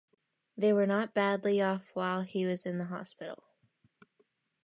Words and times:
They 0.57 0.73
were 0.73 0.87
not 0.87 1.13
badly 1.13 1.61
off 1.61 1.95
whilst 1.95 2.29
he 2.31 2.47
was 2.47 2.65
in 2.65 2.79
the 2.79 2.85
hospital. 2.85 3.43